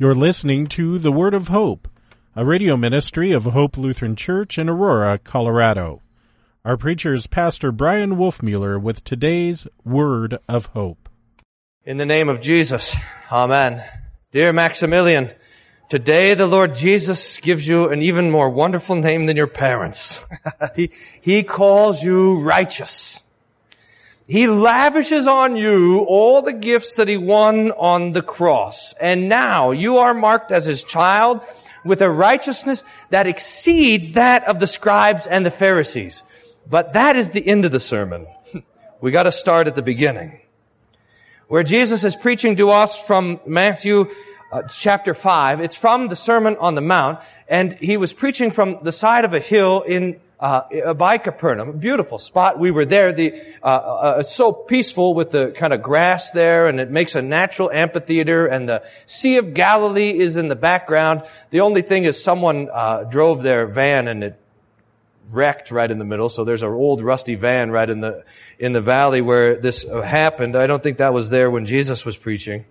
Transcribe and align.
You're 0.00 0.14
listening 0.14 0.68
to 0.68 0.96
The 1.00 1.10
Word 1.10 1.34
of 1.34 1.48
Hope, 1.48 1.88
a 2.36 2.44
radio 2.44 2.76
ministry 2.76 3.32
of 3.32 3.42
Hope 3.42 3.76
Lutheran 3.76 4.14
Church 4.14 4.56
in 4.56 4.68
Aurora, 4.68 5.18
Colorado. 5.18 6.02
Our 6.64 6.76
preacher 6.76 7.14
is 7.14 7.26
Pastor 7.26 7.72
Bryan 7.72 8.12
Wolfmueller 8.12 8.80
with 8.80 9.02
today's 9.02 9.66
Word 9.84 10.38
of 10.48 10.66
Hope. 10.66 11.08
In 11.84 11.96
the 11.96 12.06
name 12.06 12.28
of 12.28 12.40
Jesus, 12.40 12.94
Amen. 13.32 13.82
Dear 14.30 14.52
Maximilian, 14.52 15.32
today 15.88 16.34
the 16.34 16.46
Lord 16.46 16.76
Jesus 16.76 17.40
gives 17.40 17.66
you 17.66 17.88
an 17.88 18.00
even 18.00 18.30
more 18.30 18.50
wonderful 18.50 18.94
name 18.94 19.26
than 19.26 19.36
your 19.36 19.48
parents. 19.48 20.20
he, 20.76 20.90
he 21.20 21.42
calls 21.42 22.04
you 22.04 22.40
righteous. 22.42 23.20
He 24.28 24.46
lavishes 24.46 25.26
on 25.26 25.56
you 25.56 26.00
all 26.00 26.42
the 26.42 26.52
gifts 26.52 26.96
that 26.96 27.08
he 27.08 27.16
won 27.16 27.70
on 27.70 28.12
the 28.12 28.20
cross. 28.20 28.92
And 29.00 29.26
now 29.30 29.70
you 29.70 29.98
are 29.98 30.12
marked 30.12 30.52
as 30.52 30.66
his 30.66 30.84
child 30.84 31.40
with 31.82 32.02
a 32.02 32.10
righteousness 32.10 32.84
that 33.08 33.26
exceeds 33.26 34.12
that 34.12 34.44
of 34.44 34.60
the 34.60 34.66
scribes 34.66 35.26
and 35.26 35.46
the 35.46 35.50
Pharisees. 35.50 36.22
But 36.68 36.92
that 36.92 37.16
is 37.16 37.30
the 37.30 37.46
end 37.46 37.64
of 37.64 37.72
the 37.72 37.80
sermon. 37.80 38.26
we 39.00 39.12
gotta 39.12 39.32
start 39.32 39.66
at 39.66 39.76
the 39.76 39.82
beginning. 39.82 40.38
Where 41.46 41.62
Jesus 41.62 42.04
is 42.04 42.14
preaching 42.14 42.56
to 42.56 42.68
us 42.68 43.02
from 43.02 43.40
Matthew 43.46 44.10
uh, 44.52 44.64
chapter 44.64 45.14
5. 45.14 45.62
It's 45.62 45.74
from 45.74 46.08
the 46.08 46.16
Sermon 46.16 46.56
on 46.58 46.74
the 46.74 46.82
Mount, 46.82 47.20
and 47.48 47.72
he 47.78 47.96
was 47.96 48.12
preaching 48.12 48.50
from 48.50 48.78
the 48.82 48.92
side 48.92 49.24
of 49.24 49.32
a 49.32 49.40
hill 49.40 49.80
in 49.80 50.20
uh, 50.40 50.94
by 50.94 51.18
Capernaum, 51.18 51.78
beautiful 51.78 52.18
spot. 52.18 52.58
We 52.58 52.70
were 52.70 52.84
there. 52.84 53.12
The 53.12 53.40
uh, 53.62 53.66
uh, 53.66 54.22
so 54.22 54.52
peaceful 54.52 55.14
with 55.14 55.30
the 55.30 55.50
kind 55.50 55.72
of 55.72 55.82
grass 55.82 56.30
there, 56.30 56.68
and 56.68 56.78
it 56.78 56.90
makes 56.90 57.14
a 57.16 57.22
natural 57.22 57.70
amphitheater. 57.70 58.46
And 58.46 58.68
the 58.68 58.84
Sea 59.06 59.38
of 59.38 59.54
Galilee 59.54 60.16
is 60.16 60.36
in 60.36 60.48
the 60.48 60.56
background. 60.56 61.22
The 61.50 61.60
only 61.60 61.82
thing 61.82 62.04
is, 62.04 62.22
someone 62.22 62.68
uh, 62.72 63.04
drove 63.04 63.42
their 63.42 63.66
van 63.66 64.06
and 64.06 64.22
it 64.22 64.40
wrecked 65.30 65.70
right 65.70 65.90
in 65.90 65.98
the 65.98 66.04
middle. 66.04 66.28
So 66.28 66.44
there's 66.44 66.62
an 66.62 66.70
old 66.70 67.02
rusty 67.02 67.34
van 67.34 67.70
right 67.70 67.88
in 67.88 68.00
the 68.00 68.24
in 68.58 68.72
the 68.72 68.80
valley 68.80 69.20
where 69.20 69.56
this 69.56 69.84
happened. 69.84 70.56
I 70.56 70.66
don't 70.66 70.82
think 70.82 70.98
that 70.98 71.12
was 71.12 71.30
there 71.30 71.50
when 71.50 71.66
Jesus 71.66 72.04
was 72.04 72.16
preaching. 72.16 72.64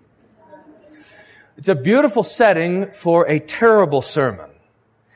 It's 1.56 1.68
a 1.68 1.74
beautiful 1.74 2.22
setting 2.22 2.92
for 2.92 3.28
a 3.28 3.40
terrible 3.40 4.00
sermon. 4.00 4.47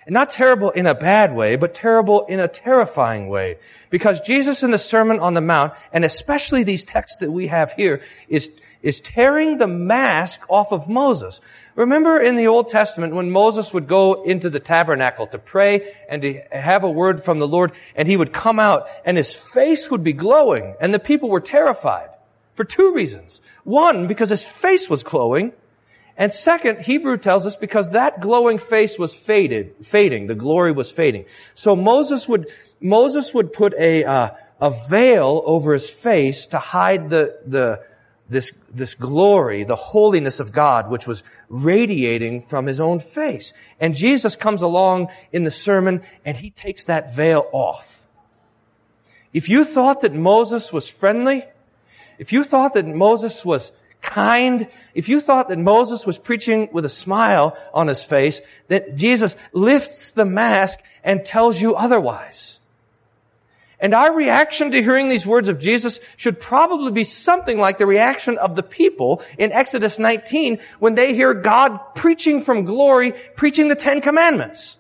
And 0.05 0.15
not 0.15 0.31
terrible 0.31 0.71
in 0.71 0.87
a 0.87 0.95
bad 0.95 1.35
way, 1.35 1.55
but 1.55 1.75
terrible 1.75 2.27
in 2.27 2.41
a 2.41 2.49
terrifying 2.49 3.29
way. 3.29 3.59
Because 3.89 4.21
Jesus 4.21 4.65
in 4.65 4.73
the 4.73 4.79
Sermon 4.79 5.21
on 5.21 5.35
the 5.35 5.41
Mount, 5.41 5.75
and 5.93 6.05
especially 6.05 6.65
these 6.65 6.85
texts 6.85 7.19
that 7.19 7.31
we 7.31 7.47
have 7.47 7.73
here, 7.73 8.01
is, 8.29 8.51
is 8.83 9.01
tearing 9.01 9.59
the 9.59 9.69
mask 9.69 10.41
off 10.49 10.73
of 10.73 10.89
Moses. 10.89 11.41
Remember 11.77 12.21
in 12.21 12.35
the 12.35 12.49
Old 12.49 12.69
Testament 12.69 13.15
when 13.15 13.31
Moses 13.31 13.73
would 13.73 13.87
go 13.87 14.25
into 14.25 14.51
the 14.51 14.61
tabernacle 14.61 15.29
to 15.29 15.39
pray 15.39 15.95
and 16.09 16.21
to 16.23 16.43
have 16.51 16.83
a 16.83 16.91
word 16.91 17.23
from 17.23 17.39
the 17.39 17.49
Lord, 17.49 17.73
and 17.95 18.09
he 18.09 18.17
would 18.17 18.33
come 18.33 18.59
out 18.59 18.89
and 19.05 19.17
his 19.17 19.35
face 19.35 19.91
would 19.91 20.03
be 20.03 20.13
glowing, 20.13 20.75
and 20.81 20.93
the 20.93 20.99
people 20.99 21.29
were 21.29 21.41
terrified. 21.41 22.09
For 22.55 22.65
two 22.65 22.93
reasons. 22.93 23.41
One, 23.65 24.07
because 24.07 24.29
his 24.29 24.43
face 24.43 24.91
was 24.91 25.03
glowing, 25.03 25.53
and 26.23 26.33
second, 26.33 26.83
Hebrew 26.83 27.17
tells 27.17 27.47
us 27.47 27.57
because 27.57 27.91
that 27.91 28.21
glowing 28.21 28.59
face 28.59 28.97
was 28.97 29.17
faded, 29.17 29.75
fading, 29.83 30.29
the 30.29 30.37
glory 30.37 30.71
was 30.71 30.89
fading. 30.89 31.25
So 31.57 31.75
Moses 31.75 32.29
would, 32.29 32.49
Moses 32.81 33.35
would 33.35 33.53
put 33.53 33.75
a, 33.75 34.05
uh, 34.05 34.31
a 34.61 34.71
veil 34.89 35.43
over 35.45 35.73
his 35.73 35.91
face 35.91 36.47
to 36.47 36.61
hide 36.61 37.11
the, 37.11 37.41
the, 37.45 37.85
this, 38.29 38.53
this 38.73 38.95
glory, 38.95 39.65
the 39.65 39.75
holiness 39.75 40.39
of 40.39 40.53
God, 40.53 40.93
which 40.93 41.09
was 41.09 41.25
radiating 41.49 42.43
from 42.43 42.67
his 42.67 42.79
own 42.79 43.01
face. 43.01 43.53
And 43.81 43.97
Jesus 43.97 44.37
comes 44.37 44.63
along 44.63 45.09
in 45.33 45.43
the 45.43 45.51
sermon 45.51 46.03
and 46.25 46.37
he 46.37 46.51
takes 46.51 46.85
that 46.85 47.17
veil 47.17 47.49
off. 47.51 48.01
If 49.33 49.49
you 49.49 49.65
thought 49.65 50.03
that 50.03 50.15
Moses 50.15 50.73
was 50.73 50.87
friendly, 50.87 51.47
if 52.21 52.33
you 52.33 52.45
thought 52.45 52.75
that 52.75 52.87
Moses 52.87 53.45
was 53.45 53.73
kind, 54.13 54.69
if 54.95 55.09
you 55.09 55.21
thought 55.21 55.49
that 55.49 55.59
Moses 55.59 56.07
was 56.07 56.19
preaching 56.19 56.69
with 56.73 56.85
a 56.85 56.91
smile 56.91 57.57
on 57.73 57.87
his 57.87 58.05
face, 58.05 58.43
that 58.69 58.97
Jesus 58.97 59.37
lifts 59.53 60.13
the 60.13 60.27
mask 60.27 60.79
and 61.03 61.25
tells 61.25 61.61
you 61.61 61.75
otherwise. 61.75 62.61
And 63.81 63.95
our 63.95 64.15
reaction 64.15 64.71
to 64.71 64.83
hearing 64.83 65.09
these 65.09 65.27
words 65.27 65.49
of 65.49 65.59
Jesus 65.59 65.99
should 66.17 66.39
probably 66.39 66.93
be 66.93 67.05
something 67.05 67.59
like 67.59 67.79
the 67.79 67.87
reaction 67.87 68.39
of 68.39 68.55
the 68.55 68.63
people 68.63 69.23
in 69.39 69.51
Exodus 69.51 69.99
19 69.99 70.59
when 70.79 70.95
they 70.95 71.15
hear 71.15 71.35
God 71.35 71.79
preaching 71.95 72.43
from 72.43 72.65
glory, 72.65 73.13
preaching 73.35 73.69
the 73.69 73.75
Ten 73.75 74.01
Commandments. 74.01 74.79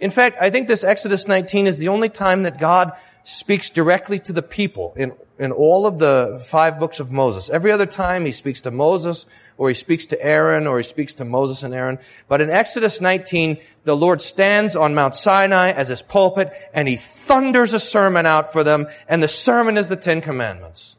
In 0.00 0.10
fact, 0.10 0.38
I 0.40 0.50
think 0.50 0.66
this 0.66 0.82
Exodus 0.82 1.28
19 1.28 1.66
is 1.66 1.78
the 1.78 1.88
only 1.88 2.08
time 2.08 2.42
that 2.42 2.58
God 2.58 2.92
speaks 3.28 3.70
directly 3.70 4.20
to 4.20 4.32
the 4.32 4.40
people 4.40 4.94
in, 4.96 5.12
in 5.36 5.50
all 5.50 5.84
of 5.84 5.98
the 5.98 6.40
five 6.48 6.78
books 6.78 7.00
of 7.00 7.10
Moses. 7.10 7.50
Every 7.50 7.72
other 7.72 7.84
time 7.84 8.24
he 8.24 8.30
speaks 8.30 8.62
to 8.62 8.70
Moses, 8.70 9.26
or 9.58 9.66
he 9.66 9.74
speaks 9.74 10.06
to 10.06 10.22
Aaron, 10.24 10.68
or 10.68 10.76
he 10.76 10.84
speaks 10.84 11.14
to 11.14 11.24
Moses 11.24 11.64
and 11.64 11.74
Aaron. 11.74 11.98
But 12.28 12.40
in 12.40 12.50
Exodus 12.50 13.00
19, 13.00 13.58
the 13.82 13.96
Lord 13.96 14.22
stands 14.22 14.76
on 14.76 14.94
Mount 14.94 15.16
Sinai 15.16 15.72
as 15.72 15.88
his 15.88 16.02
pulpit, 16.02 16.52
and 16.72 16.86
he 16.86 16.94
thunders 16.94 17.74
a 17.74 17.80
sermon 17.80 18.26
out 18.26 18.52
for 18.52 18.62
them, 18.62 18.86
and 19.08 19.20
the 19.20 19.26
sermon 19.26 19.76
is 19.76 19.88
the 19.88 19.96
Ten 19.96 20.20
Commandments. 20.20 20.94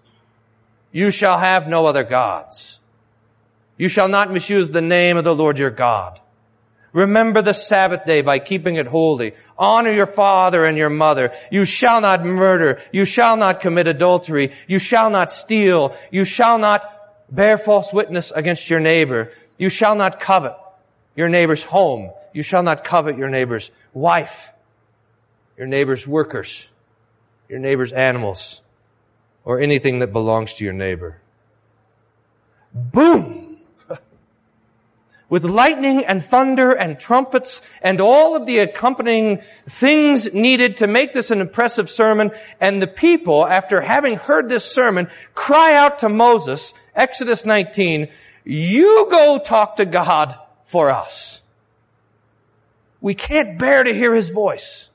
You 0.91 1.11
shall 1.11 1.37
have 1.37 1.69
no 1.69 1.85
other 1.85 2.03
gods. 2.03 2.81
You 3.77 3.87
shall 3.87 4.09
not 4.09 4.33
misuse 4.33 4.69
the 4.69 4.81
name 4.81 5.15
of 5.15 5.23
the 5.23 5.35
Lord 5.35 5.57
your 5.57 5.69
God. 5.69 6.19
Remember 6.97 7.43
the 7.43 7.53
Sabbath 7.53 8.05
day 8.05 8.21
by 8.21 8.39
keeping 8.39 8.77
it 8.77 8.87
holy. 8.87 9.33
Honor 9.55 9.91
your 9.91 10.07
father 10.07 10.65
and 10.65 10.75
your 10.75 10.89
mother. 10.89 11.31
You 11.51 11.63
shall 11.63 12.01
not 12.01 12.25
murder. 12.25 12.81
You 12.91 13.05
shall 13.05 13.37
not 13.37 13.59
commit 13.59 13.87
adultery. 13.87 14.51
You 14.67 14.79
shall 14.79 15.11
not 15.11 15.31
steal. 15.31 15.95
You 16.09 16.23
shall 16.23 16.57
not 16.57 16.91
bear 17.29 17.59
false 17.59 17.93
witness 17.93 18.31
against 18.31 18.67
your 18.67 18.79
neighbor. 18.79 19.31
You 19.59 19.69
shall 19.69 19.93
not 19.93 20.19
covet 20.19 20.55
your 21.15 21.29
neighbor's 21.29 21.61
home. 21.61 22.09
You 22.33 22.41
shall 22.41 22.63
not 22.63 22.83
covet 22.83 23.15
your 23.15 23.29
neighbor's 23.29 23.69
wife, 23.93 24.49
your 25.55 25.67
neighbor's 25.67 26.07
workers, 26.07 26.67
your 27.47 27.59
neighbor's 27.59 27.93
animals, 27.93 28.63
or 29.45 29.59
anything 29.59 29.99
that 29.99 30.11
belongs 30.11 30.55
to 30.55 30.63
your 30.63 30.73
neighbor. 30.73 31.21
Boom! 32.73 33.46
With 35.29 35.43
lightning 35.43 36.05
and 36.05 36.23
thunder 36.23 36.71
and 36.71 36.99
trumpets 36.99 37.61
and 37.81 37.99
all 37.99 38.35
of 38.35 38.45
the 38.45 38.59
accompanying 38.59 39.41
things 39.67 40.33
needed 40.33 40.77
to 40.77 40.87
make 40.87 41.13
this 41.13 41.31
an 41.31 41.41
impressive 41.41 41.89
sermon. 41.89 42.31
And 42.61 42.81
the 42.81 42.87
people, 42.87 43.45
after 43.45 43.81
having 43.81 44.15
heard 44.15 44.49
this 44.49 44.65
sermon, 44.65 45.09
cry 45.35 45.75
out 45.75 45.99
to 45.99 46.09
Moses, 46.09 46.73
Exodus 46.95 47.45
19, 47.45 48.07
you 48.43 49.07
go 49.09 49.39
talk 49.39 49.75
to 49.77 49.85
God 49.85 50.37
for 50.63 50.89
us. 50.89 51.41
We 53.01 53.13
can't 53.13 53.59
bear 53.59 53.83
to 53.83 53.93
hear 53.93 54.13
his 54.13 54.29
voice. 54.29 54.89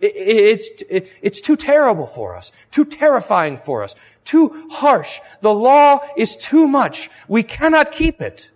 It's, 0.00 0.82
it's 0.88 1.40
too 1.40 1.56
terrible 1.56 2.06
for 2.06 2.36
us, 2.36 2.52
too 2.70 2.84
terrifying 2.84 3.56
for 3.56 3.82
us, 3.82 3.94
too 4.24 4.68
harsh. 4.70 5.20
The 5.40 5.52
law 5.52 6.00
is 6.16 6.36
too 6.36 6.68
much. 6.68 7.10
We 7.26 7.42
cannot 7.42 7.92
keep 7.92 8.20
it. 8.20 8.50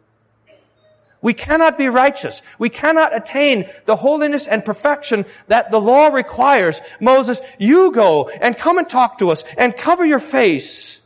We 1.20 1.34
cannot 1.34 1.78
be 1.78 1.88
righteous. 1.88 2.42
We 2.58 2.68
cannot 2.68 3.16
attain 3.16 3.70
the 3.86 3.96
holiness 3.96 4.48
and 4.48 4.64
perfection 4.64 5.24
that 5.48 5.70
the 5.70 5.80
law 5.80 6.08
requires. 6.08 6.80
Moses, 7.00 7.40
you 7.58 7.92
go 7.92 8.28
and 8.28 8.56
come 8.56 8.78
and 8.78 8.88
talk 8.88 9.18
to 9.18 9.30
us 9.30 9.44
and 9.56 9.76
cover 9.76 10.04
your 10.04 10.18
face. 10.18 11.01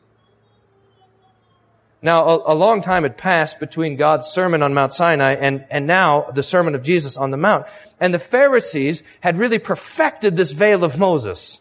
Now, 2.07 2.23
a, 2.23 2.53
a, 2.53 2.55
long 2.55 2.83
time 2.83 3.03
had 3.03 3.19
passed 3.19 3.59
between 3.59 3.97
God's 3.97 4.29
sermon 4.29 4.63
on 4.63 4.73
Mount 4.73 4.95
Sinai 4.95 5.33
and, 5.33 5.67
and 5.73 5.89
now 5.89 6.23
the 6.23 6.45
sermon 6.45 6.77
of 6.77 6.85
Jesus 6.85 7.17
on 7.17 7.33
the 7.33 7.37
Mount. 7.37 7.67
And 7.99 8.15
the 8.15 8.21
Pharisees 8.21 9.03
had 9.21 9.37
really 9.37 9.59
perfected 9.59 10.37
this 10.37 10.53
veil 10.53 10.85
of 10.85 11.01
Moses. 11.01 11.61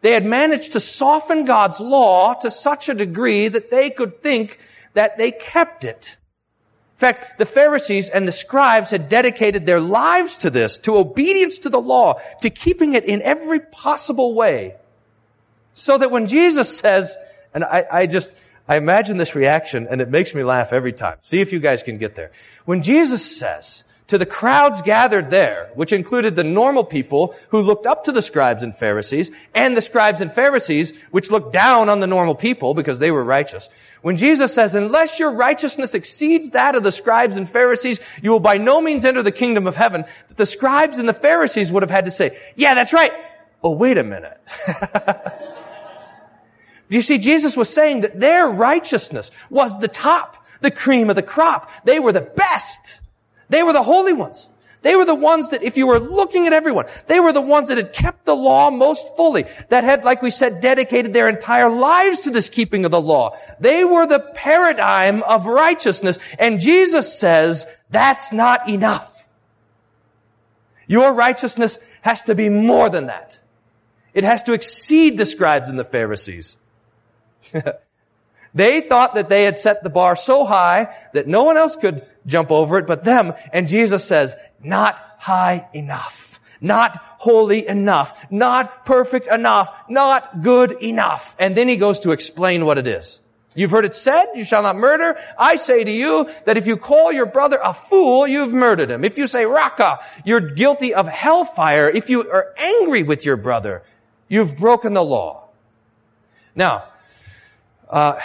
They 0.00 0.12
had 0.12 0.24
managed 0.24 0.72
to 0.72 0.80
soften 0.80 1.44
God's 1.44 1.78
law 1.78 2.32
to 2.40 2.50
such 2.50 2.88
a 2.88 2.94
degree 2.94 3.48
that 3.48 3.70
they 3.70 3.90
could 3.90 4.22
think 4.22 4.58
that 4.94 5.18
they 5.18 5.30
kept 5.30 5.84
it. 5.84 6.16
In 6.94 6.98
fact, 6.98 7.38
the 7.38 7.44
Pharisees 7.44 8.08
and 8.08 8.26
the 8.26 8.32
scribes 8.32 8.92
had 8.92 9.10
dedicated 9.10 9.66
their 9.66 9.78
lives 9.78 10.38
to 10.38 10.48
this, 10.48 10.78
to 10.78 10.96
obedience 10.96 11.58
to 11.58 11.68
the 11.68 11.82
law, 11.82 12.18
to 12.40 12.48
keeping 12.48 12.94
it 12.94 13.04
in 13.04 13.20
every 13.20 13.60
possible 13.60 14.32
way. 14.32 14.74
So 15.74 15.98
that 15.98 16.10
when 16.10 16.28
Jesus 16.28 16.78
says, 16.78 17.14
and 17.52 17.62
I, 17.62 17.84
I 17.92 18.06
just, 18.06 18.32
I 18.68 18.76
imagine 18.76 19.16
this 19.16 19.34
reaction 19.34 19.86
and 19.88 20.00
it 20.00 20.08
makes 20.08 20.34
me 20.34 20.42
laugh 20.42 20.72
every 20.72 20.92
time. 20.92 21.18
See 21.22 21.40
if 21.40 21.52
you 21.52 21.60
guys 21.60 21.82
can 21.82 21.98
get 21.98 22.14
there. 22.14 22.32
When 22.64 22.82
Jesus 22.82 23.38
says 23.38 23.84
to 24.08 24.18
the 24.18 24.26
crowds 24.26 24.82
gathered 24.82 25.30
there, 25.30 25.70
which 25.74 25.92
included 25.92 26.36
the 26.36 26.44
normal 26.44 26.84
people 26.84 27.34
who 27.48 27.60
looked 27.60 27.86
up 27.86 28.04
to 28.04 28.12
the 28.12 28.22
scribes 28.22 28.62
and 28.62 28.74
Pharisees, 28.74 29.30
and 29.54 29.76
the 29.76 29.82
scribes 29.82 30.20
and 30.20 30.30
Pharisees, 30.30 30.92
which 31.10 31.30
looked 31.30 31.52
down 31.52 31.88
on 31.88 32.00
the 32.00 32.06
normal 32.06 32.34
people 32.34 32.74
because 32.74 33.00
they 33.00 33.10
were 33.10 33.24
righteous. 33.24 33.68
When 34.02 34.16
Jesus 34.16 34.54
says, 34.54 34.74
unless 34.74 35.18
your 35.18 35.32
righteousness 35.32 35.94
exceeds 35.94 36.50
that 36.50 36.76
of 36.76 36.84
the 36.84 36.92
scribes 36.92 37.36
and 37.36 37.50
Pharisees, 37.50 38.00
you 38.22 38.30
will 38.30 38.40
by 38.40 38.58
no 38.58 38.80
means 38.80 39.04
enter 39.04 39.22
the 39.22 39.32
kingdom 39.32 39.66
of 39.66 39.74
heaven, 39.74 40.04
the 40.36 40.46
scribes 40.46 40.98
and 40.98 41.08
the 41.08 41.14
Pharisees 41.14 41.72
would 41.72 41.82
have 41.82 41.90
had 41.90 42.04
to 42.04 42.10
say, 42.12 42.38
yeah, 42.54 42.74
that's 42.74 42.92
right. 42.92 43.12
Oh, 43.62 43.72
wait 43.72 43.98
a 43.98 44.04
minute. 44.04 44.40
you 46.88 47.02
see, 47.02 47.18
Jesus 47.18 47.56
was 47.56 47.68
saying 47.68 48.02
that 48.02 48.20
their 48.20 48.46
righteousness 48.46 49.30
was 49.50 49.78
the 49.78 49.88
top, 49.88 50.44
the 50.60 50.70
cream 50.70 51.10
of 51.10 51.16
the 51.16 51.22
crop. 51.22 51.70
They 51.84 51.98
were 51.98 52.12
the 52.12 52.20
best. 52.20 53.00
They 53.48 53.62
were 53.62 53.72
the 53.72 53.82
holy 53.82 54.12
ones. 54.12 54.48
They 54.82 54.94
were 54.94 55.04
the 55.04 55.16
ones 55.16 55.48
that, 55.48 55.64
if 55.64 55.76
you 55.76 55.88
were 55.88 55.98
looking 55.98 56.46
at 56.46 56.52
everyone, 56.52 56.86
they 57.08 57.18
were 57.18 57.32
the 57.32 57.40
ones 57.40 57.70
that 57.70 57.76
had 57.76 57.92
kept 57.92 58.24
the 58.24 58.36
law 58.36 58.70
most 58.70 59.16
fully, 59.16 59.46
that 59.68 59.82
had, 59.82 60.04
like 60.04 60.22
we 60.22 60.30
said, 60.30 60.60
dedicated 60.60 61.12
their 61.12 61.28
entire 61.28 61.68
lives 61.68 62.20
to 62.20 62.30
this 62.30 62.48
keeping 62.48 62.84
of 62.84 62.92
the 62.92 63.00
law. 63.00 63.36
They 63.58 63.82
were 63.82 64.06
the 64.06 64.20
paradigm 64.20 65.24
of 65.24 65.46
righteousness. 65.46 66.20
And 66.38 66.60
Jesus 66.60 67.18
says, 67.18 67.66
that's 67.90 68.32
not 68.32 68.68
enough. 68.68 69.28
Your 70.86 71.12
righteousness 71.12 71.80
has 72.02 72.22
to 72.24 72.36
be 72.36 72.48
more 72.48 72.88
than 72.88 73.06
that. 73.06 73.40
It 74.14 74.22
has 74.22 74.44
to 74.44 74.52
exceed 74.52 75.18
the 75.18 75.26
scribes 75.26 75.68
and 75.68 75.78
the 75.78 75.84
Pharisees. 75.84 76.56
They 78.56 78.80
thought 78.80 79.16
that 79.16 79.28
they 79.28 79.44
had 79.44 79.58
set 79.58 79.82
the 79.82 79.90
bar 79.90 80.16
so 80.16 80.46
high 80.46 80.96
that 81.12 81.28
no 81.28 81.44
one 81.44 81.58
else 81.58 81.76
could 81.76 82.06
jump 82.26 82.50
over 82.50 82.78
it 82.78 82.86
but 82.86 83.04
them. 83.04 83.34
And 83.52 83.68
Jesus 83.68 84.02
says, 84.02 84.34
not 84.64 84.98
high 85.18 85.68
enough. 85.74 86.40
Not 86.58 86.96
holy 87.18 87.68
enough. 87.68 88.18
Not 88.30 88.86
perfect 88.86 89.26
enough. 89.26 89.70
Not 89.90 90.40
good 90.40 90.72
enough. 90.82 91.36
And 91.38 91.54
then 91.54 91.68
he 91.68 91.76
goes 91.76 92.00
to 92.00 92.12
explain 92.12 92.64
what 92.64 92.78
it 92.78 92.86
is. 92.86 93.20
You've 93.54 93.70
heard 93.70 93.84
it 93.84 93.94
said, 93.94 94.26
you 94.34 94.44
shall 94.44 94.62
not 94.62 94.76
murder. 94.76 95.18
I 95.38 95.56
say 95.56 95.84
to 95.84 95.90
you 95.90 96.30
that 96.46 96.56
if 96.56 96.66
you 96.66 96.78
call 96.78 97.12
your 97.12 97.26
brother 97.26 97.60
a 97.62 97.74
fool, 97.74 98.26
you've 98.26 98.54
murdered 98.54 98.90
him. 98.90 99.04
If 99.04 99.18
you 99.18 99.26
say 99.26 99.44
raka, 99.44 99.98
you're 100.24 100.40
guilty 100.40 100.94
of 100.94 101.06
hellfire. 101.06 101.90
If 101.90 102.08
you 102.08 102.30
are 102.30 102.54
angry 102.56 103.02
with 103.02 103.26
your 103.26 103.36
brother, 103.36 103.82
you've 104.28 104.56
broken 104.56 104.94
the 104.94 105.04
law. 105.04 105.48
Now, 106.54 106.84
uh, 107.88 108.18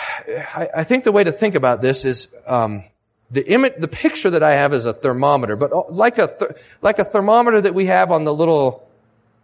I, 0.56 0.70
I, 0.78 0.84
think 0.84 1.04
the 1.04 1.12
way 1.12 1.24
to 1.24 1.32
think 1.32 1.56
about 1.56 1.82
this 1.82 2.04
is 2.04 2.28
um, 2.48 2.84
the 3.30 3.48
image, 3.48 3.74
the 3.78 3.88
picture 3.88 4.32
that 4.32 4.42
I 4.42 4.52
have 4.54 4.74
is 4.74 4.86
a 4.86 4.94
thermometer, 4.94 5.56
but 5.56 5.72
uh, 5.72 5.84
like 5.90 6.18
a 6.18 6.28
th- 6.28 6.52
like 6.82 6.98
a 6.98 7.04
thermometer 7.04 7.62
that 7.62 7.76
we 7.76 7.86
have 7.86 8.12
on 8.12 8.24
the 8.24 8.34
little 8.34 8.90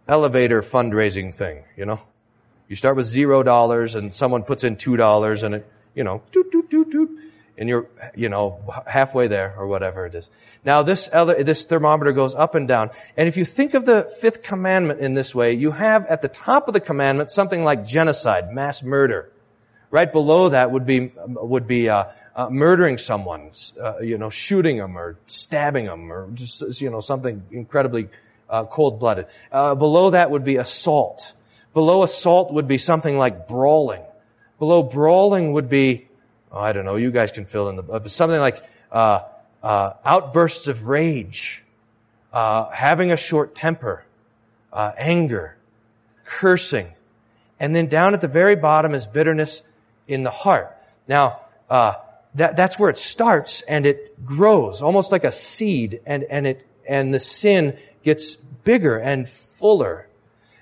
elevator 0.08 0.60
fundraising 0.62 1.32
thing. 1.32 1.62
You 1.76 1.86
know, 1.86 2.00
you 2.68 2.74
start 2.74 2.96
with 2.96 3.06
zero 3.06 3.44
dollars, 3.44 3.94
and 3.94 4.12
someone 4.12 4.42
puts 4.42 4.64
in 4.64 4.76
two 4.76 4.96
dollars, 4.96 5.44
and 5.44 5.54
it 5.54 5.70
you 5.94 6.02
know 6.02 6.22
doot 6.32 6.50
doot 6.50 6.68
doot 6.68 6.90
doot, 6.90 7.10
and 7.56 7.68
you're 7.68 7.86
you 8.16 8.28
know 8.28 8.58
halfway 8.88 9.28
there 9.28 9.54
or 9.56 9.68
whatever 9.68 10.04
it 10.04 10.16
is. 10.16 10.30
Now 10.64 10.82
this 10.82 11.08
ele- 11.12 11.44
this 11.44 11.64
thermometer 11.64 12.10
goes 12.10 12.34
up 12.34 12.56
and 12.56 12.66
down, 12.66 12.90
and 13.16 13.28
if 13.28 13.36
you 13.36 13.44
think 13.44 13.74
of 13.74 13.84
the 13.84 14.02
fifth 14.20 14.42
commandment 14.42 14.98
in 14.98 15.14
this 15.14 15.32
way, 15.32 15.52
you 15.52 15.70
have 15.70 16.04
at 16.06 16.22
the 16.22 16.28
top 16.28 16.66
of 16.66 16.74
the 16.74 16.80
commandment 16.80 17.30
something 17.30 17.62
like 17.62 17.86
genocide, 17.86 18.52
mass 18.52 18.82
murder. 18.82 19.30
Right 19.90 20.12
below 20.12 20.50
that 20.50 20.70
would 20.70 20.84
be 20.84 21.12
would 21.16 21.66
be 21.66 21.88
uh, 21.88 22.04
uh, 22.36 22.50
murdering 22.50 22.98
someone, 22.98 23.52
uh, 23.80 23.98
you 24.00 24.18
know, 24.18 24.28
shooting 24.28 24.76
them 24.76 24.98
or 24.98 25.16
stabbing 25.26 25.86
them 25.86 26.12
or 26.12 26.30
just 26.34 26.80
you 26.80 26.90
know 26.90 27.00
something 27.00 27.42
incredibly 27.50 28.08
uh, 28.50 28.64
cold 28.64 29.00
blooded. 29.00 29.26
Uh, 29.50 29.74
below 29.74 30.10
that 30.10 30.30
would 30.30 30.44
be 30.44 30.56
assault. 30.56 31.32
Below 31.72 32.02
assault 32.02 32.52
would 32.52 32.68
be 32.68 32.76
something 32.76 33.16
like 33.16 33.48
brawling. 33.48 34.02
Below 34.58 34.82
brawling 34.82 35.52
would 35.52 35.70
be 35.70 36.06
oh, 36.52 36.60
I 36.60 36.72
don't 36.72 36.84
know. 36.84 36.96
You 36.96 37.10
guys 37.10 37.32
can 37.32 37.46
fill 37.46 37.70
in 37.70 37.76
the 37.76 37.82
uh, 37.84 38.06
something 38.08 38.40
like 38.40 38.62
outbursts 38.92 40.68
of 40.68 40.86
rage, 40.86 41.64
having 42.30 43.10
a 43.10 43.16
short 43.16 43.54
temper, 43.54 44.04
anger, 44.72 45.56
cursing. 46.24 46.92
And 47.58 47.74
then 47.74 47.88
down 47.88 48.14
at 48.14 48.20
the 48.20 48.28
very 48.28 48.54
bottom 48.54 48.94
is 48.94 49.06
bitterness, 49.06 49.62
in 50.08 50.22
the 50.24 50.30
heart. 50.30 50.76
Now, 51.06 51.40
uh, 51.70 51.94
that, 52.34 52.56
that's 52.56 52.78
where 52.78 52.90
it 52.90 52.98
starts 52.98 53.60
and 53.62 53.86
it 53.86 54.24
grows 54.24 54.82
almost 54.82 55.12
like 55.12 55.24
a 55.24 55.32
seed 55.32 56.00
and, 56.06 56.24
and 56.24 56.46
it, 56.46 56.66
and 56.88 57.12
the 57.12 57.20
sin 57.20 57.78
gets 58.02 58.36
bigger 58.64 58.96
and 58.96 59.28
fuller. 59.28 60.08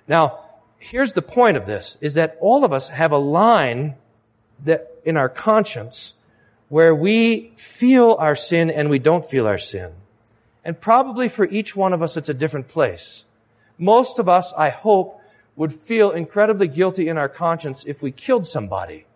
Now, 0.08 0.40
here's 0.78 1.12
the 1.12 1.22
point 1.22 1.56
of 1.56 1.66
this, 1.66 1.96
is 2.00 2.14
that 2.14 2.36
all 2.40 2.64
of 2.64 2.72
us 2.72 2.88
have 2.88 3.12
a 3.12 3.18
line 3.18 3.94
that 4.64 4.90
in 5.04 5.16
our 5.16 5.28
conscience 5.28 6.14
where 6.68 6.94
we 6.94 7.52
feel 7.56 8.16
our 8.18 8.34
sin 8.36 8.70
and 8.70 8.90
we 8.90 8.98
don't 8.98 9.24
feel 9.24 9.46
our 9.46 9.58
sin. 9.58 9.92
And 10.64 10.80
probably 10.80 11.28
for 11.28 11.46
each 11.46 11.76
one 11.76 11.92
of 11.92 12.02
us, 12.02 12.16
it's 12.16 12.28
a 12.28 12.34
different 12.34 12.68
place. 12.68 13.24
Most 13.78 14.18
of 14.18 14.28
us, 14.28 14.52
I 14.56 14.70
hope, 14.70 15.20
would 15.54 15.72
feel 15.72 16.10
incredibly 16.10 16.68
guilty 16.68 17.08
in 17.08 17.16
our 17.16 17.28
conscience 17.28 17.84
if 17.86 18.02
we 18.02 18.10
killed 18.10 18.46
somebody. 18.46 19.06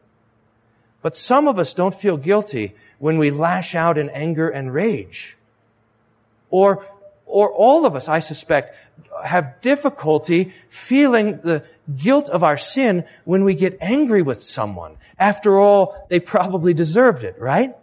But 1.02 1.16
some 1.16 1.48
of 1.48 1.58
us 1.58 1.74
don't 1.74 1.94
feel 1.94 2.16
guilty 2.16 2.74
when 2.98 3.18
we 3.18 3.30
lash 3.30 3.74
out 3.74 3.96
in 3.96 4.10
anger 4.10 4.48
and 4.48 4.72
rage. 4.72 5.36
Or, 6.50 6.86
or 7.26 7.50
all 7.50 7.86
of 7.86 7.96
us, 7.96 8.08
I 8.08 8.18
suspect, 8.20 8.76
have 9.24 9.60
difficulty 9.60 10.52
feeling 10.68 11.40
the 11.42 11.64
guilt 11.96 12.28
of 12.28 12.44
our 12.44 12.58
sin 12.58 13.04
when 13.24 13.44
we 13.44 13.54
get 13.54 13.78
angry 13.80 14.22
with 14.22 14.42
someone. 14.42 14.96
After 15.18 15.58
all, 15.58 16.06
they 16.08 16.20
probably 16.20 16.74
deserved 16.74 17.24
it, 17.24 17.38
right? 17.38 17.74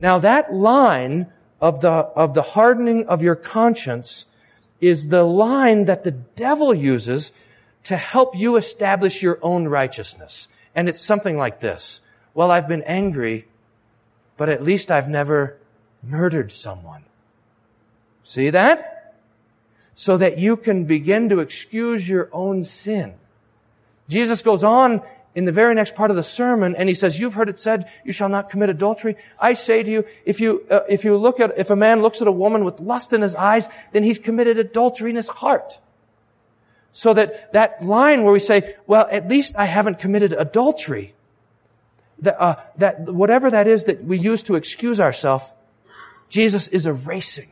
Now 0.00 0.18
that 0.20 0.52
line 0.52 1.26
of 1.60 1.80
the, 1.80 1.90
of 1.90 2.34
the 2.34 2.42
hardening 2.42 3.06
of 3.06 3.22
your 3.22 3.34
conscience 3.34 4.26
is 4.80 5.08
the 5.08 5.24
line 5.24 5.86
that 5.86 6.04
the 6.04 6.12
devil 6.12 6.72
uses 6.72 7.32
to 7.84 7.96
help 7.96 8.36
you 8.36 8.56
establish 8.56 9.22
your 9.22 9.38
own 9.42 9.66
righteousness. 9.66 10.48
And 10.78 10.88
it's 10.88 11.00
something 11.00 11.36
like 11.36 11.58
this. 11.58 11.98
Well, 12.34 12.52
I've 12.52 12.68
been 12.68 12.84
angry, 12.84 13.48
but 14.36 14.48
at 14.48 14.62
least 14.62 14.92
I've 14.92 15.08
never 15.08 15.58
murdered 16.04 16.52
someone. 16.52 17.02
See 18.22 18.50
that? 18.50 19.16
So 19.96 20.16
that 20.18 20.38
you 20.38 20.56
can 20.56 20.84
begin 20.84 21.30
to 21.30 21.40
excuse 21.40 22.08
your 22.08 22.28
own 22.32 22.62
sin. 22.62 23.14
Jesus 24.08 24.40
goes 24.40 24.62
on 24.62 25.02
in 25.34 25.46
the 25.46 25.50
very 25.50 25.74
next 25.74 25.96
part 25.96 26.12
of 26.12 26.16
the 26.16 26.22
sermon 26.22 26.76
and 26.76 26.88
he 26.88 26.94
says, 26.94 27.18
you've 27.18 27.34
heard 27.34 27.48
it 27.48 27.58
said, 27.58 27.90
you 28.04 28.12
shall 28.12 28.28
not 28.28 28.48
commit 28.48 28.70
adultery. 28.70 29.16
I 29.40 29.54
say 29.54 29.82
to 29.82 29.90
you, 29.90 30.04
if 30.24 30.38
you, 30.38 30.64
uh, 30.70 30.82
if 30.88 31.04
you 31.04 31.16
look 31.16 31.40
at, 31.40 31.58
if 31.58 31.70
a 31.70 31.76
man 31.76 32.02
looks 32.02 32.22
at 32.22 32.28
a 32.28 32.32
woman 32.32 32.62
with 32.62 32.78
lust 32.78 33.12
in 33.12 33.22
his 33.22 33.34
eyes, 33.34 33.68
then 33.90 34.04
he's 34.04 34.20
committed 34.20 34.58
adultery 34.58 35.10
in 35.10 35.16
his 35.16 35.26
heart. 35.26 35.80
So 36.92 37.14
that 37.14 37.52
that 37.52 37.84
line 37.84 38.24
where 38.24 38.32
we 38.32 38.40
say, 38.40 38.74
well, 38.86 39.06
at 39.10 39.28
least 39.28 39.54
I 39.56 39.66
haven't 39.66 39.98
committed 39.98 40.32
adultery, 40.32 41.14
that, 42.20 42.40
uh, 42.40 42.56
that 42.78 43.00
whatever 43.00 43.50
that 43.50 43.66
is 43.66 43.84
that 43.84 44.04
we 44.04 44.18
use 44.18 44.42
to 44.44 44.56
excuse 44.56 45.00
ourselves, 45.00 45.44
Jesus 46.28 46.68
is 46.68 46.86
erasing. 46.86 47.50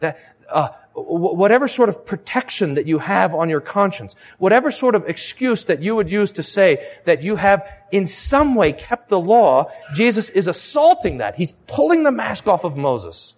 That, 0.00 0.18
uh, 0.48 0.70
whatever 0.94 1.68
sort 1.68 1.88
of 1.88 2.04
protection 2.04 2.74
that 2.74 2.86
you 2.86 2.98
have 2.98 3.34
on 3.34 3.48
your 3.48 3.60
conscience, 3.60 4.16
whatever 4.38 4.70
sort 4.70 4.94
of 4.94 5.08
excuse 5.08 5.66
that 5.66 5.82
you 5.82 5.94
would 5.94 6.10
use 6.10 6.32
to 6.32 6.42
say 6.42 6.86
that 7.04 7.22
you 7.22 7.36
have 7.36 7.66
in 7.92 8.06
some 8.06 8.54
way 8.54 8.72
kept 8.72 9.08
the 9.08 9.20
law, 9.20 9.70
Jesus 9.94 10.30
is 10.30 10.48
assaulting 10.48 11.18
that. 11.18 11.36
He's 11.36 11.52
pulling 11.68 12.02
the 12.02 12.10
mask 12.10 12.48
off 12.48 12.64
of 12.64 12.76
Moses 12.76 13.34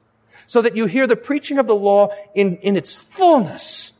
so 0.47 0.63
that 0.63 0.77
you 0.77 0.87
hear 0.87 1.07
the 1.07 1.17
preaching 1.17 1.59
of 1.59 1.67
the 1.67 1.77
law 1.77 2.09
in, 2.35 2.57
in 2.59 2.77
its 2.77 2.95
fullness. 2.95 3.92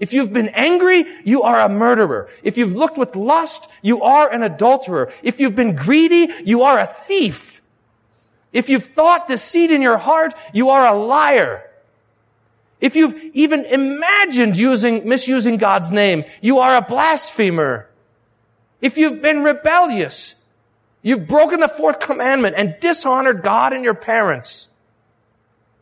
If 0.00 0.14
you've 0.14 0.32
been 0.32 0.48
angry, 0.48 1.04
you 1.24 1.42
are 1.42 1.60
a 1.60 1.68
murderer. 1.68 2.30
If 2.42 2.56
you've 2.56 2.74
looked 2.74 2.96
with 2.96 3.14
lust, 3.14 3.68
you 3.82 4.02
are 4.02 4.32
an 4.32 4.42
adulterer. 4.42 5.12
If 5.22 5.40
you've 5.40 5.54
been 5.54 5.76
greedy, 5.76 6.32
you 6.44 6.62
are 6.62 6.78
a 6.78 6.86
thief. 7.06 7.60
If 8.50 8.70
you've 8.70 8.86
thought 8.86 9.28
deceit 9.28 9.70
in 9.70 9.82
your 9.82 9.98
heart, 9.98 10.32
you 10.54 10.70
are 10.70 10.86
a 10.86 10.94
liar. 10.94 11.62
If 12.80 12.96
you've 12.96 13.14
even 13.34 13.66
imagined 13.66 14.56
using, 14.56 15.06
misusing 15.06 15.58
God's 15.58 15.92
name, 15.92 16.24
you 16.40 16.60
are 16.60 16.76
a 16.76 16.82
blasphemer. 16.82 17.86
If 18.80 18.96
you've 18.96 19.20
been 19.20 19.44
rebellious, 19.44 20.34
you've 21.02 21.28
broken 21.28 21.60
the 21.60 21.68
fourth 21.68 22.00
commandment 22.00 22.54
and 22.56 22.76
dishonored 22.80 23.42
God 23.42 23.74
and 23.74 23.84
your 23.84 23.94
parents. 23.94 24.69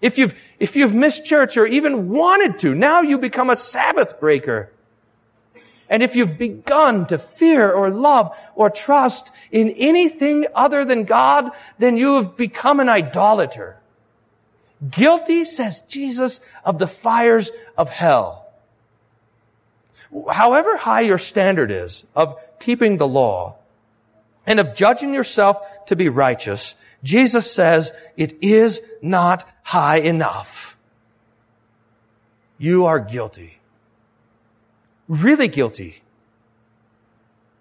If 0.00 0.18
you've, 0.18 0.38
if 0.58 0.76
you've 0.76 0.94
missed 0.94 1.24
church 1.24 1.56
or 1.56 1.66
even 1.66 2.08
wanted 2.08 2.58
to, 2.60 2.74
now 2.74 3.00
you 3.00 3.18
become 3.18 3.50
a 3.50 3.56
Sabbath 3.56 4.20
breaker. 4.20 4.70
And 5.88 6.02
if 6.02 6.14
you've 6.14 6.38
begun 6.38 7.06
to 7.06 7.18
fear 7.18 7.70
or 7.70 7.90
love 7.90 8.36
or 8.54 8.70
trust 8.70 9.30
in 9.50 9.70
anything 9.70 10.46
other 10.54 10.84
than 10.84 11.04
God, 11.04 11.50
then 11.78 11.96
you 11.96 12.16
have 12.16 12.36
become 12.36 12.78
an 12.78 12.88
idolater. 12.88 13.76
Guilty, 14.88 15.44
says 15.44 15.80
Jesus, 15.88 16.40
of 16.64 16.78
the 16.78 16.86
fires 16.86 17.50
of 17.76 17.88
hell. 17.88 18.46
However 20.30 20.76
high 20.76 21.00
your 21.00 21.18
standard 21.18 21.70
is 21.70 22.04
of 22.14 22.38
keeping 22.60 22.96
the 22.96 23.08
law 23.08 23.57
and 24.48 24.58
of 24.58 24.74
judging 24.74 25.12
yourself 25.12 25.60
to 25.86 25.94
be 25.94 26.08
righteous, 26.08 26.74
Jesus 27.04 27.48
says 27.48 27.92
it 28.16 28.42
is 28.42 28.80
not 29.02 29.46
high 29.62 29.98
enough. 29.98 30.74
You 32.56 32.86
are 32.86 32.98
guilty. 32.98 33.58
Really 35.06 35.48
guilty. 35.48 36.02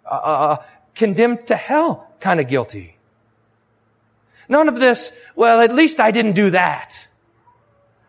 Uh, 0.05 0.15
uh, 0.15 0.15
uh 0.15 0.63
condemned 0.95 1.45
to 1.47 1.57
hell 1.57 2.09
kind 2.21 2.39
of 2.39 2.47
guilty. 2.47 2.95
None 4.47 4.69
of 4.69 4.79
this, 4.79 5.11
well, 5.35 5.59
at 5.59 5.75
least 5.75 5.99
I 5.99 6.11
didn't 6.11 6.33
do 6.33 6.51
that. 6.51 7.05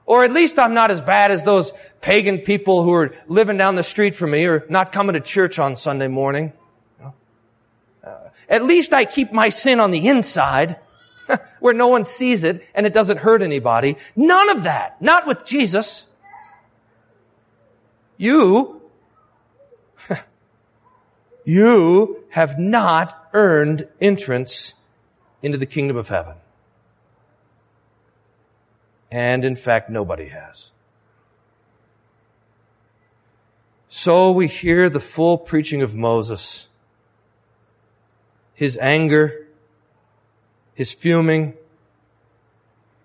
Or 0.07 0.25
at 0.25 0.33
least 0.33 0.57
I'm 0.57 0.73
not 0.73 0.93
as 0.93 1.03
bad 1.03 1.33
as 1.33 1.43
those 1.43 1.73
pagan 2.01 2.39
people 2.39 2.85
who 2.85 2.93
are 2.93 3.13
living 3.27 3.57
down 3.57 3.75
the 3.75 3.83
street 3.83 4.15
from 4.15 4.31
me 4.31 4.47
or 4.47 4.65
not 4.69 4.93
coming 4.93 5.15
to 5.15 5.21
church 5.21 5.59
on 5.59 5.75
Sunday 5.75 6.09
morning. 6.09 6.53
Uh, 8.09 8.31
at 8.49 8.65
least 8.65 8.93
I 8.93 9.05
keep 9.05 9.33
my 9.33 9.51
sin 9.51 9.81
on 9.81 9.91
the 9.91 10.09
inside 10.09 10.77
where 11.61 11.75
no 11.75 11.89
one 11.89 12.05
sees 12.05 12.45
it 12.45 12.67
and 12.75 12.87
it 12.87 12.93
doesn't 12.95 13.19
hurt 13.19 13.43
anybody. 13.43 13.97
None 14.17 14.49
of 14.51 14.63
that. 14.65 15.01
Not 15.03 15.27
with 15.27 15.45
Jesus. 15.45 16.07
You, 18.17 18.81
you 21.45 22.25
have 22.31 22.59
not 22.59 23.29
earned 23.35 23.87
entrance 24.01 24.75
into 25.43 25.59
the 25.59 25.67
kingdom 25.67 25.97
of 25.97 26.09
heaven. 26.09 26.37
And 29.11 29.45
in 29.45 29.57
fact, 29.57 29.89
nobody 29.89 30.29
has. 30.29 30.71
So 33.89 34.31
we 34.31 34.49
hear 34.49 34.91
the 34.91 35.01
full 35.01 35.39
preaching 35.39 35.81
of 35.81 35.95
Moses. 35.95 36.69
His 38.59 38.77
anger, 38.77 39.47
his 40.75 40.91
fuming, 40.91 41.55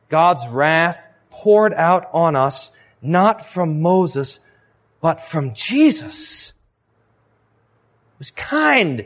God's 0.09 0.47
wrath 0.47 1.07
poured 1.29 1.75
out 1.75 2.09
on 2.11 2.35
us, 2.35 2.71
not 3.03 3.45
from 3.45 3.79
Moses, 3.79 4.39
but 4.99 5.21
from 5.21 5.53
Jesus. 5.53 6.55
It 8.13 8.17
was 8.17 8.31
kind 8.31 9.05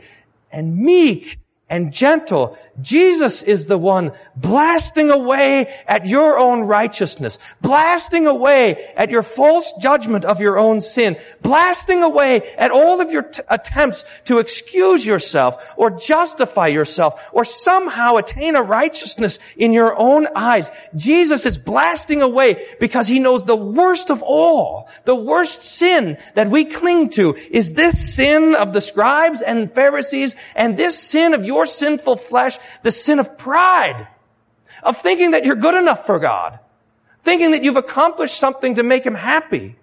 and 0.50 0.78
meek 0.78 1.38
and 1.70 1.92
gentle. 1.92 2.56
Jesus 2.80 3.42
is 3.42 3.66
the 3.66 3.78
one 3.78 4.12
blasting 4.36 5.10
away 5.10 5.74
at 5.86 6.06
your 6.06 6.38
own 6.38 6.62
righteousness, 6.62 7.38
blasting 7.60 8.26
away 8.26 8.92
at 8.96 9.10
your 9.10 9.22
false 9.22 9.72
judgment 9.80 10.24
of 10.24 10.40
your 10.40 10.58
own 10.58 10.80
sin, 10.80 11.16
blasting 11.42 12.02
away 12.02 12.54
at 12.56 12.70
all 12.70 13.00
of 13.00 13.10
your 13.10 13.22
t- 13.22 13.42
attempts 13.48 14.04
to 14.26 14.38
excuse 14.38 15.04
yourself 15.04 15.72
or 15.76 15.90
justify 15.90 16.68
yourself 16.68 17.28
or 17.32 17.44
somehow 17.44 18.16
attain 18.16 18.56
a 18.56 18.62
righteousness 18.62 19.38
in 19.56 19.72
your 19.72 19.98
own 19.98 20.26
eyes. 20.34 20.70
Jesus 20.94 21.44
is 21.46 21.58
blasting 21.58 22.22
away 22.22 22.64
because 22.80 23.06
he 23.06 23.18
knows 23.18 23.44
the 23.44 23.56
worst 23.56 24.10
of 24.10 24.22
all, 24.22 24.88
the 25.04 25.16
worst 25.16 25.64
sin 25.64 26.16
that 26.34 26.48
we 26.48 26.64
cling 26.64 27.10
to 27.10 27.34
is 27.50 27.72
this 27.72 28.14
sin 28.14 28.54
of 28.54 28.72
the 28.72 28.80
scribes 28.80 29.42
and 29.42 29.72
Pharisees 29.72 30.36
and 30.54 30.76
this 30.76 30.98
sin 30.98 31.34
of 31.34 31.44
your 31.44 31.57
your 31.58 31.66
sinful 31.66 32.16
flesh 32.16 32.56
the 32.84 32.92
sin 32.92 33.18
of 33.18 33.36
pride, 33.36 34.06
of 34.82 34.96
thinking 34.98 35.32
that 35.32 35.44
you're 35.44 35.56
good 35.56 35.74
enough 35.74 36.06
for 36.06 36.18
God, 36.20 36.58
thinking 37.20 37.50
that 37.50 37.64
you've 37.64 37.76
accomplished 37.76 38.38
something 38.38 38.76
to 38.76 38.84
make 38.84 39.04
Him 39.04 39.16
happy, 39.16 39.74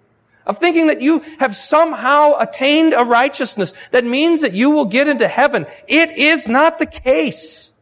of 0.46 0.58
thinking 0.58 0.86
that 0.86 1.02
you 1.02 1.20
have 1.38 1.54
somehow 1.54 2.38
attained 2.38 2.94
a 2.94 3.04
righteousness 3.04 3.74
that 3.90 4.04
means 4.04 4.40
that 4.40 4.54
you 4.54 4.70
will 4.70 4.86
get 4.86 5.06
into 5.06 5.28
heaven. 5.28 5.66
It 5.86 6.12
is 6.12 6.48
not 6.48 6.78
the 6.78 6.86
case. 6.86 7.72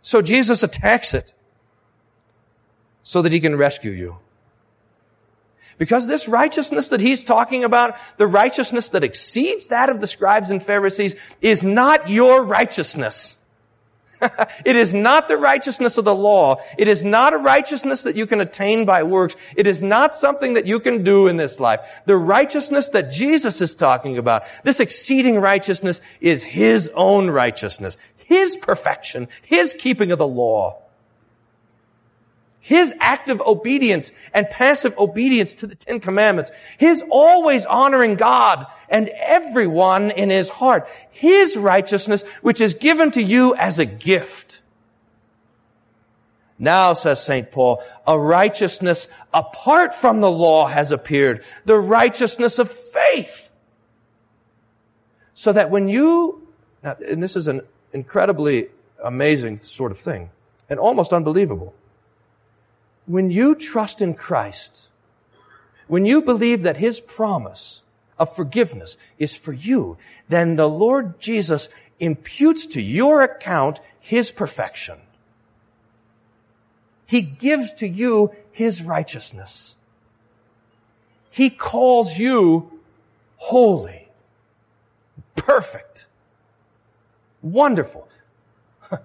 So 0.00 0.22
Jesus 0.22 0.62
attacks 0.62 1.12
it 1.12 1.34
so 3.02 3.20
that 3.20 3.32
He 3.32 3.40
can 3.40 3.56
rescue 3.56 3.90
you. 3.90 4.18
Because 5.78 6.06
this 6.06 6.28
righteousness 6.28 6.90
that 6.90 7.00
he's 7.00 7.24
talking 7.24 7.64
about, 7.64 7.96
the 8.16 8.26
righteousness 8.26 8.90
that 8.90 9.04
exceeds 9.04 9.68
that 9.68 9.90
of 9.90 10.00
the 10.00 10.06
scribes 10.06 10.50
and 10.50 10.62
Pharisees, 10.62 11.14
is 11.40 11.62
not 11.62 12.08
your 12.08 12.44
righteousness. 12.44 13.36
it 14.64 14.76
is 14.76 14.94
not 14.94 15.28
the 15.28 15.36
righteousness 15.36 15.98
of 15.98 16.04
the 16.04 16.14
law. 16.14 16.60
It 16.78 16.88
is 16.88 17.04
not 17.04 17.34
a 17.34 17.38
righteousness 17.38 18.02
that 18.04 18.16
you 18.16 18.26
can 18.26 18.40
attain 18.40 18.84
by 18.84 19.02
works. 19.02 19.36
It 19.56 19.66
is 19.66 19.82
not 19.82 20.14
something 20.14 20.54
that 20.54 20.66
you 20.66 20.80
can 20.80 21.02
do 21.02 21.26
in 21.26 21.36
this 21.36 21.60
life. 21.60 21.80
The 22.06 22.16
righteousness 22.16 22.90
that 22.90 23.10
Jesus 23.10 23.60
is 23.60 23.74
talking 23.74 24.18
about, 24.18 24.44
this 24.62 24.80
exceeding 24.80 25.38
righteousness, 25.38 26.00
is 26.20 26.42
His 26.42 26.90
own 26.94 27.30
righteousness. 27.30 27.96
His 28.16 28.56
perfection. 28.56 29.28
His 29.42 29.74
keeping 29.74 30.12
of 30.12 30.18
the 30.18 30.26
law. 30.26 30.83
His 32.64 32.94
active 32.98 33.42
obedience 33.42 34.10
and 34.32 34.48
passive 34.48 34.96
obedience 34.96 35.54
to 35.56 35.66
the 35.66 35.74
Ten 35.74 36.00
Commandments. 36.00 36.50
His 36.78 37.04
always 37.10 37.66
honoring 37.66 38.14
God 38.14 38.66
and 38.88 39.10
everyone 39.10 40.10
in 40.10 40.30
his 40.30 40.48
heart. 40.48 40.88
His 41.10 41.58
righteousness, 41.58 42.22
which 42.40 42.62
is 42.62 42.72
given 42.72 43.10
to 43.10 43.22
you 43.22 43.54
as 43.54 43.78
a 43.78 43.84
gift. 43.84 44.62
Now, 46.58 46.94
says 46.94 47.22
St. 47.22 47.50
Paul, 47.50 47.84
a 48.06 48.18
righteousness 48.18 49.08
apart 49.34 49.92
from 49.92 50.22
the 50.22 50.30
law 50.30 50.66
has 50.66 50.90
appeared, 50.90 51.44
the 51.66 51.76
righteousness 51.76 52.58
of 52.58 52.70
faith. 52.72 53.50
So 55.34 55.52
that 55.52 55.68
when 55.68 55.88
you, 55.88 56.48
now, 56.82 56.96
and 57.06 57.22
this 57.22 57.36
is 57.36 57.46
an 57.46 57.60
incredibly 57.92 58.68
amazing 59.04 59.58
sort 59.58 59.92
of 59.92 59.98
thing, 59.98 60.30
and 60.70 60.80
almost 60.80 61.12
unbelievable 61.12 61.74
when 63.06 63.30
you 63.30 63.54
trust 63.54 64.00
in 64.00 64.14
Christ, 64.14 64.88
when 65.86 66.06
you 66.06 66.22
believe 66.22 66.62
that 66.62 66.78
His 66.78 67.00
promise 67.00 67.82
of 68.18 68.34
forgiveness 68.34 68.96
is 69.18 69.36
for 69.36 69.52
you, 69.52 69.98
then 70.28 70.56
the 70.56 70.68
Lord 70.68 71.20
Jesus 71.20 71.68
imputes 72.00 72.66
to 72.68 72.80
your 72.80 73.22
account 73.22 73.80
His 74.00 74.30
perfection. 74.30 74.98
He 77.06 77.20
gives 77.20 77.74
to 77.74 77.88
you 77.88 78.32
His 78.50 78.82
righteousness. 78.82 79.76
He 81.30 81.50
calls 81.50 82.18
you 82.18 82.80
holy, 83.36 84.08
perfect, 85.36 86.06
wonderful. 87.42 88.08
In 88.92 88.98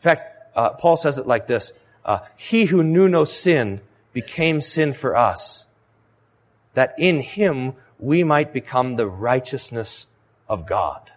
fact, 0.00 0.56
uh, 0.56 0.70
Paul 0.70 0.96
says 0.96 1.18
it 1.18 1.26
like 1.26 1.46
this 1.46 1.72
uh, 2.08 2.20
he 2.36 2.64
who 2.64 2.82
knew 2.82 3.06
no 3.06 3.24
sin 3.24 3.82
became 4.14 4.62
sin 4.62 4.94
for 4.94 5.14
us, 5.14 5.66
that 6.72 6.94
in 6.98 7.20
him 7.20 7.74
we 7.98 8.24
might 8.24 8.50
become 8.52 8.96
the 8.96 9.06
righteousness 9.06 10.06
of 10.48 10.66
God. 10.66 11.12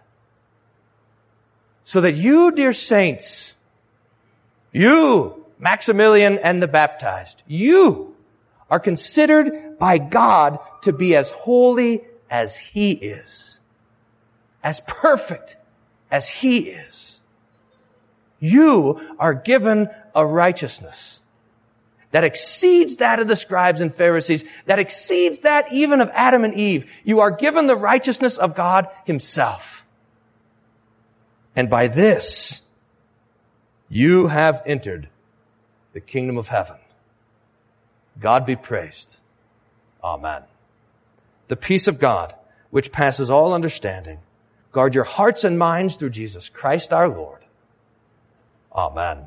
So 1.84 2.02
that 2.02 2.12
you, 2.12 2.52
dear 2.52 2.74
saints, 2.74 3.54
you, 4.70 5.46
Maximilian 5.58 6.38
and 6.38 6.62
the 6.62 6.68
baptized, 6.68 7.42
you 7.46 8.14
are 8.70 8.80
considered 8.80 9.78
by 9.78 9.96
God 9.96 10.58
to 10.82 10.92
be 10.92 11.16
as 11.16 11.30
holy 11.30 12.02
as 12.30 12.54
he 12.54 12.92
is, 12.92 13.58
as 14.62 14.82
perfect 14.86 15.56
as 16.10 16.28
he 16.28 16.58
is 16.68 17.12
you 18.42 19.00
are 19.20 19.34
given 19.34 19.88
a 20.14 20.24
righteousness 20.26 21.20
that 22.12 22.24
exceeds 22.24 22.96
that 22.96 23.18
of 23.18 23.26
the 23.26 23.36
scribes 23.36 23.80
and 23.80 23.92
Pharisees, 23.92 24.44
that 24.66 24.78
exceeds 24.78 25.40
that 25.40 25.72
even 25.72 26.00
of 26.00 26.10
Adam 26.12 26.44
and 26.44 26.54
Eve. 26.54 26.90
You 27.04 27.20
are 27.20 27.30
given 27.30 27.66
the 27.66 27.76
righteousness 27.76 28.36
of 28.36 28.54
God 28.54 28.86
himself. 29.04 29.86
And 31.56 31.68
by 31.68 31.88
this, 31.88 32.62
you 33.88 34.28
have 34.28 34.62
entered 34.64 35.08
the 35.94 36.00
kingdom 36.00 36.38
of 36.38 36.48
heaven. 36.48 36.76
God 38.20 38.46
be 38.46 38.56
praised. 38.56 39.18
Amen. 40.04 40.42
The 41.48 41.56
peace 41.56 41.88
of 41.88 41.98
God, 41.98 42.34
which 42.70 42.92
passes 42.92 43.30
all 43.30 43.54
understanding, 43.54 44.20
guard 44.70 44.94
your 44.94 45.04
hearts 45.04 45.44
and 45.44 45.58
minds 45.58 45.96
through 45.96 46.10
Jesus 46.10 46.48
Christ 46.48 46.92
our 46.92 47.08
Lord. 47.08 47.40
Amen. 48.74 49.26